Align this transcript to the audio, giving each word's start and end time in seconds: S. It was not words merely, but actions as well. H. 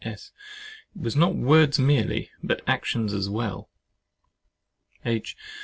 S. 0.03 0.31
It 0.95 1.01
was 1.03 1.15
not 1.15 1.35
words 1.35 1.77
merely, 1.77 2.31
but 2.41 2.63
actions 2.67 3.13
as 3.13 3.29
well. 3.29 3.69
H. 5.05 5.37